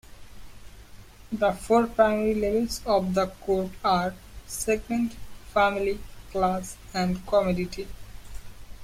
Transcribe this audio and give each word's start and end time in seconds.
The 1.31 1.51
four 1.51 1.85
primary 1.85 2.33
levels 2.33 2.81
of 2.87 3.13
the 3.13 3.27
code 3.45 3.69
are: 3.85 4.15
Segment, 4.47 5.13
Family, 5.53 5.99
Class 6.31 6.75
and 6.91 7.23
Commodity. 7.27 7.85